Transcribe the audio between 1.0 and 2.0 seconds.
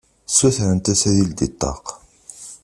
ad yeldi ṭṭaq.